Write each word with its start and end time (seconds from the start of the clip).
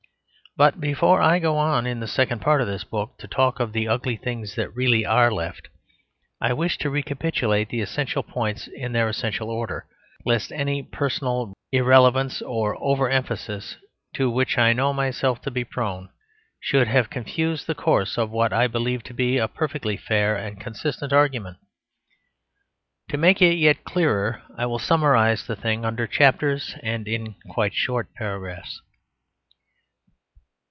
But 0.57 0.81
before 0.81 1.21
I 1.21 1.39
go 1.39 1.55
on, 1.57 1.87
in 1.87 2.01
the 2.01 2.09
second 2.09 2.41
part 2.41 2.59
of 2.59 2.67
this 2.67 2.83
book, 2.83 3.17
to 3.19 3.27
talk 3.27 3.61
of 3.61 3.71
the 3.71 3.87
ugly 3.87 4.17
things 4.17 4.55
that 4.55 4.75
really 4.75 5.05
are 5.05 5.31
left, 5.31 5.69
I 6.41 6.51
wish 6.51 6.77
to 6.79 6.89
recapitulate 6.89 7.69
the 7.69 7.79
essential 7.79 8.21
points 8.21 8.67
in 8.67 8.91
their 8.91 9.07
essential 9.07 9.49
order, 9.49 9.87
lest 10.25 10.51
any 10.51 10.83
personal 10.83 11.53
irrelevance 11.71 12.41
or 12.41 12.75
over 12.83 13.09
emphasis 13.09 13.77
(to 14.15 14.29
which 14.29 14.57
I 14.57 14.73
know 14.73 14.91
myself 14.91 15.41
to 15.43 15.51
be 15.51 15.63
prone) 15.63 16.09
should 16.59 16.89
have 16.89 17.09
confused 17.09 17.65
the 17.65 17.73
course 17.73 18.17
of 18.17 18.29
what 18.29 18.51
I 18.51 18.67
believe 18.67 19.03
to 19.03 19.13
be 19.13 19.37
a 19.37 19.47
perfectly 19.47 19.95
fair 19.95 20.35
and 20.35 20.59
consistent 20.59 21.13
argument. 21.13 21.59
To 23.07 23.15
make 23.17 23.41
it 23.41 23.53
yet 23.57 23.85
clearer, 23.85 24.41
I 24.57 24.65
will 24.65 24.79
summarise 24.79 25.47
the 25.47 25.55
thing 25.55 25.85
under 25.85 26.07
chapters, 26.07 26.75
and 26.83 27.07
in 27.07 27.35
quite 27.49 27.73
short 27.73 28.13
paragraphs. 28.15 28.81